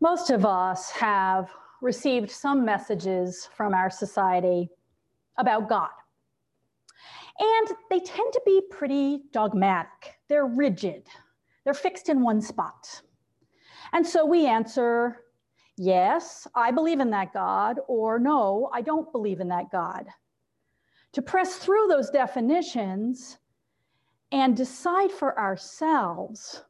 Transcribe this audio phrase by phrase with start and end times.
[0.00, 4.68] Most of us have received some messages from our society
[5.38, 5.90] about God.
[7.38, 10.18] And they tend to be pretty dogmatic.
[10.28, 11.06] They're rigid.
[11.64, 13.02] They're fixed in one spot.
[13.92, 15.24] And so we answer,
[15.76, 20.06] yes, I believe in that God, or no, I don't believe in that God.
[21.12, 23.38] To press through those definitions
[24.30, 26.64] and decide for ourselves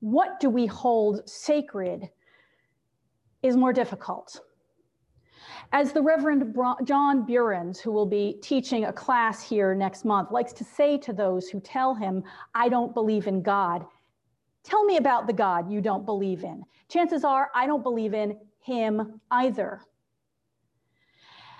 [0.00, 2.08] what do we hold sacred
[3.42, 4.40] is more difficult.
[5.72, 10.52] As the Reverend John Buehrens, who will be teaching a class here next month, likes
[10.54, 12.22] to say to those who tell him,
[12.54, 13.86] I don't believe in God,
[14.64, 16.62] tell me about the God you don't believe in.
[16.88, 19.80] Chances are I don't believe in him either.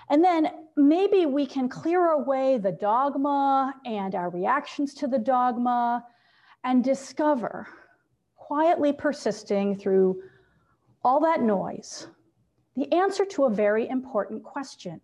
[0.09, 6.05] And then maybe we can clear away the dogma and our reactions to the dogma
[6.63, 7.67] and discover,
[8.35, 10.21] quietly persisting through
[11.03, 12.07] all that noise,
[12.75, 15.01] the answer to a very important question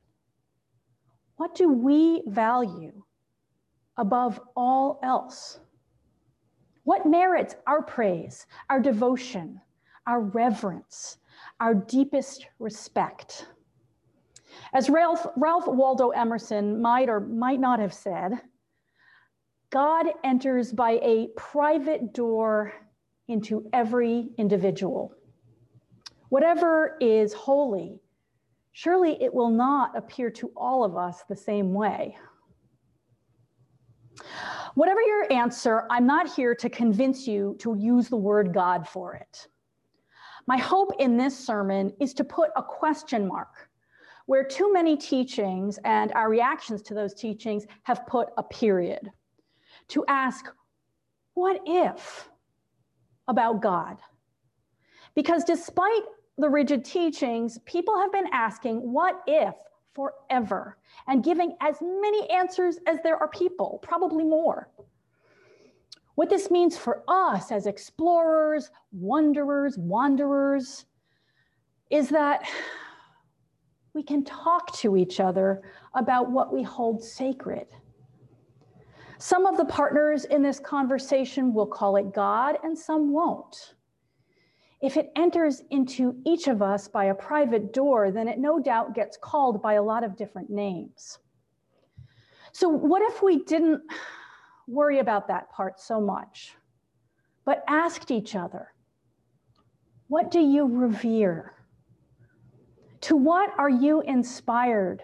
[1.36, 3.04] What do we value
[3.98, 5.60] above all else?
[6.84, 9.62] What merits our praise, our devotion,
[10.08, 11.18] our reverence,
[11.60, 13.48] our deepest respect?
[14.74, 18.42] As Ralph, Ralph Waldo Emerson might or might not have said,
[19.70, 22.74] God enters by a private door
[23.28, 25.14] into every individual.
[26.30, 28.00] Whatever is holy,
[28.72, 32.16] surely it will not appear to all of us the same way.
[34.76, 39.16] Whatever your answer, I'm not here to convince you to use the word God for
[39.16, 39.48] it.
[40.48, 43.70] My hope in this sermon is to put a question mark
[44.26, 49.10] where too many teachings and our reactions to those teachings have put a period.
[49.90, 50.46] To ask,
[51.34, 52.30] what if
[53.28, 53.98] about God?
[55.16, 56.04] Because despite
[56.40, 59.54] the rigid teachings, people have been asking, what if
[59.94, 64.70] forever, and giving as many answers as there are people, probably more.
[66.16, 70.86] What this means for us as explorers, wanderers, wanderers,
[71.90, 72.48] is that
[73.94, 75.62] we can talk to each other
[75.94, 77.68] about what we hold sacred.
[79.18, 83.74] Some of the partners in this conversation will call it God, and some won't.
[84.82, 88.96] If it enters into each of us by a private door, then it no doubt
[88.96, 91.20] gets called by a lot of different names.
[92.54, 93.82] So, what if we didn't
[94.68, 96.56] worry about that part so much,
[97.44, 98.74] but asked each other,
[100.08, 101.54] What do you revere?
[103.02, 105.04] To what are you inspired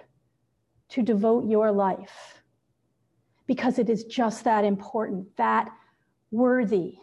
[0.89, 2.41] to devote your life?
[3.47, 5.69] Because it is just that important, that
[6.31, 6.97] worthy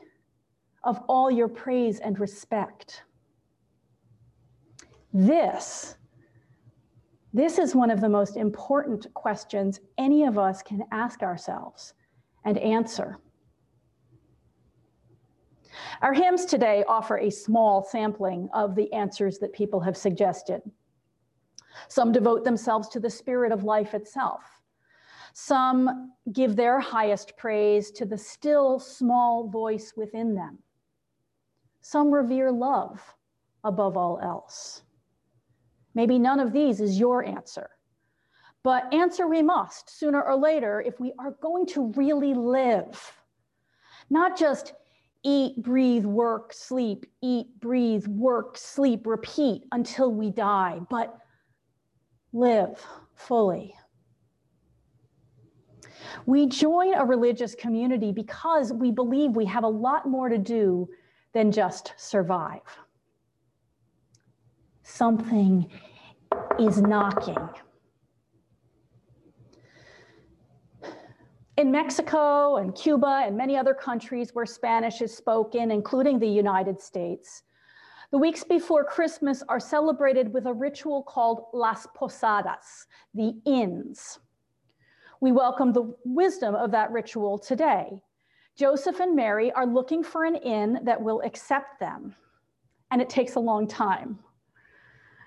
[0.85, 3.03] of all your praise and respect.
[5.13, 5.97] This,
[7.33, 11.95] this is one of the most important questions any of us can ask ourselves
[12.45, 13.19] and answer.
[16.03, 20.61] Our hymns today offer a small sampling of the answers that people have suggested.
[21.89, 24.43] Some devote themselves to the spirit of life itself.
[25.33, 30.59] Some give their highest praise to the still small voice within them.
[31.83, 33.01] Some revere love
[33.65, 34.83] above all else.
[35.95, 37.69] Maybe none of these is your answer,
[38.63, 43.13] but answer we must sooner or later if we are going to really live.
[44.09, 44.75] Not just
[45.25, 51.19] eat, breathe, work, sleep, eat, breathe, work, sleep, repeat until we die, but
[52.33, 52.85] live
[53.17, 53.75] fully.
[56.27, 60.89] We join a religious community because we believe we have a lot more to do
[61.33, 62.61] than just survive.
[64.83, 65.71] Something
[66.59, 67.49] is knocking.
[71.57, 76.81] In Mexico and Cuba and many other countries where Spanish is spoken, including the United
[76.81, 77.43] States,
[78.11, 84.19] the weeks before Christmas are celebrated with a ritual called Las Posadas, the inns.
[85.21, 88.03] We welcome the wisdom of that ritual today
[88.57, 92.15] Joseph and Mary are looking for an inn that will accept them,
[92.91, 94.19] and it takes a long time.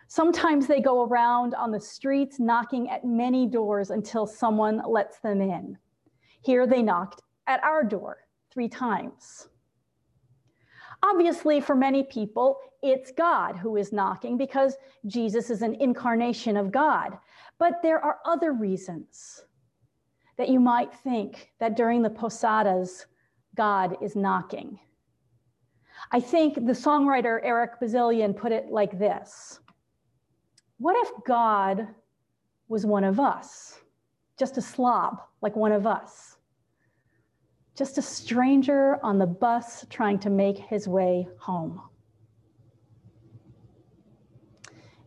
[0.07, 5.41] Sometimes they go around on the streets knocking at many doors until someone lets them
[5.41, 5.77] in.
[6.41, 8.17] Here they knocked at our door
[8.51, 9.49] three times.
[11.01, 16.71] Obviously, for many people, it's God who is knocking because Jesus is an incarnation of
[16.71, 17.17] God.
[17.57, 19.45] But there are other reasons
[20.37, 23.07] that you might think that during the posadas,
[23.55, 24.79] God is knocking.
[26.11, 29.59] I think the songwriter Eric Bazilian put it like this
[30.77, 31.87] What if God
[32.67, 33.79] was one of us,
[34.37, 36.37] just a slob like one of us,
[37.75, 41.81] just a stranger on the bus trying to make his way home?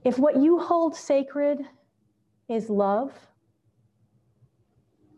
[0.05, 1.59] If what you hold sacred
[2.49, 3.13] is love,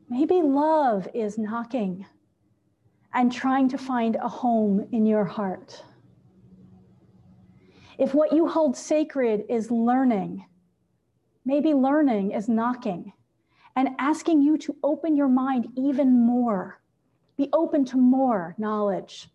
[0.08, 2.06] maybe love is knocking
[3.14, 5.84] and trying to find a home in your heart.
[7.98, 10.44] If what you hold sacred is learning,
[11.44, 13.12] maybe learning is knocking
[13.76, 16.80] and asking you to open your mind even more,
[17.36, 19.28] be open to more knowledge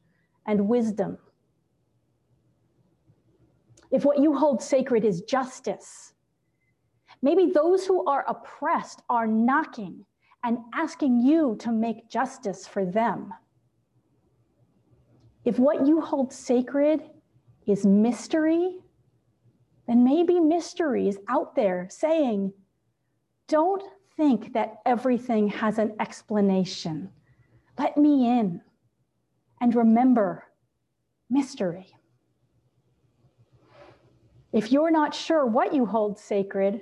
[0.45, 1.17] and wisdom.
[3.91, 6.13] If what you hold sacred is justice,
[7.21, 10.05] maybe those who are oppressed are knocking
[10.43, 13.33] and asking you to make justice for them.
[15.45, 17.03] If what you hold sacred
[17.67, 18.79] is mystery,
[19.87, 22.51] then maybe mystery is out there saying,
[23.47, 23.83] don't
[24.17, 27.09] think that everything has an explanation.
[27.77, 28.61] Let me in.
[29.61, 30.45] And remember,
[31.29, 31.87] mystery.
[34.51, 36.81] If you're not sure what you hold sacred,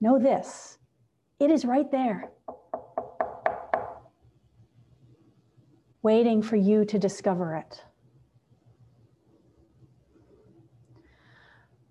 [0.00, 0.78] know this
[1.40, 2.30] it is right there.
[6.02, 7.84] Waiting for you to discover it.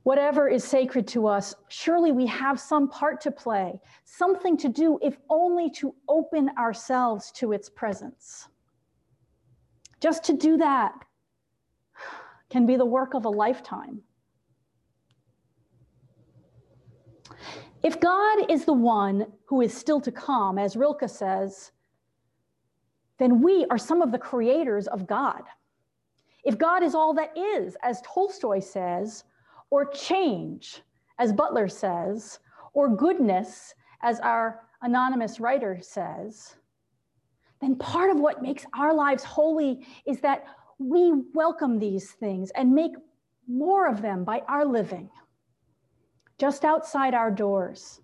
[0.03, 4.97] Whatever is sacred to us, surely we have some part to play, something to do,
[5.01, 8.47] if only to open ourselves to its presence.
[9.99, 10.93] Just to do that
[12.49, 14.01] can be the work of a lifetime.
[17.83, 21.71] If God is the one who is still to come, as Rilke says,
[23.21, 25.44] then we are some of the creators of God.
[26.44, 29.25] If God is all that is, as Tolstoy says,
[29.69, 30.81] or change,
[31.19, 32.39] as Butler says,
[32.73, 36.56] or goodness, as our anonymous writer says,
[37.62, 40.45] then part of what makes our lives holy is that
[40.79, 42.94] we welcome these things and make
[43.47, 45.12] more of them by our living.
[46.39, 48.01] Just outside our doors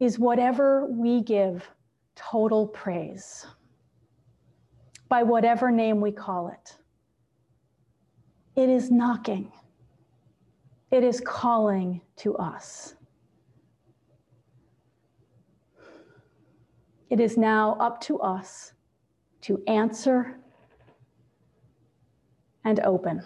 [0.00, 1.70] is whatever we give
[2.16, 3.44] total praise
[5.08, 6.76] by whatever name we call it.
[8.56, 9.52] It is knocking,
[10.90, 12.94] it is calling to us.
[17.10, 18.72] It is now up to us
[19.42, 20.38] to answer
[22.64, 23.22] and open.